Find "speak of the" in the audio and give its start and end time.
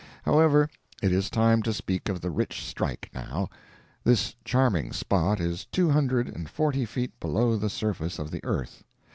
1.71-2.31